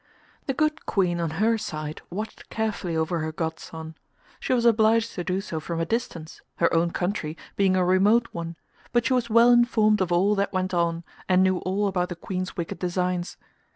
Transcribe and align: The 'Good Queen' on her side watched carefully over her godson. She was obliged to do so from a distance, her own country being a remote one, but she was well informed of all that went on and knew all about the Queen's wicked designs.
The 0.47 0.55
'Good 0.55 0.87
Queen' 0.87 1.19
on 1.19 1.29
her 1.39 1.59
side 1.59 2.01
watched 2.09 2.49
carefully 2.49 2.97
over 2.97 3.19
her 3.19 3.31
godson. 3.31 3.93
She 4.39 4.51
was 4.51 4.65
obliged 4.65 5.11
to 5.13 5.23
do 5.23 5.41
so 5.41 5.59
from 5.59 5.79
a 5.79 5.85
distance, 5.85 6.41
her 6.55 6.73
own 6.73 6.89
country 6.89 7.37
being 7.55 7.75
a 7.75 7.85
remote 7.85 8.27
one, 8.31 8.55
but 8.93 9.05
she 9.05 9.13
was 9.13 9.29
well 9.29 9.51
informed 9.51 10.01
of 10.01 10.11
all 10.11 10.33
that 10.33 10.51
went 10.53 10.73
on 10.73 11.03
and 11.29 11.43
knew 11.43 11.59
all 11.59 11.85
about 11.85 12.09
the 12.09 12.15
Queen's 12.15 12.57
wicked 12.57 12.79
designs. 12.79 13.37